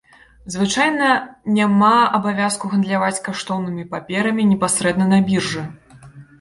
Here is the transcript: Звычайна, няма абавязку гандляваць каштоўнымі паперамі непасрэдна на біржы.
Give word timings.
Звычайна, 0.53 1.09
няма 1.57 1.91
абавязку 2.19 2.71
гандляваць 2.73 3.23
каштоўнымі 3.29 3.87
паперамі 3.95 4.49
непасрэдна 4.55 5.05
на 5.15 5.25
біржы. 5.33 5.63